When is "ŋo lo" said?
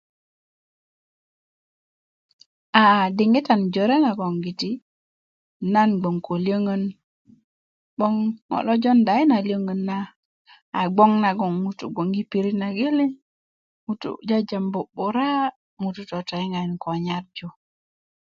8.49-8.73